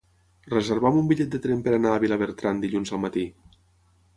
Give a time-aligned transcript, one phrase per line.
[0.53, 3.27] Reserva'm un bitllet de tren per anar a Vilabertran dilluns al matí.